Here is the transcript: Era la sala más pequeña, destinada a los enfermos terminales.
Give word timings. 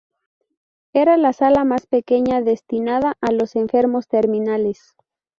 Era 0.93 1.15
la 1.17 1.31
sala 1.31 1.63
más 1.63 1.85
pequeña, 1.85 2.41
destinada 2.41 3.19
a 3.21 3.31
los 3.31 3.55
enfermos 3.55 4.07
terminales. 4.07 4.95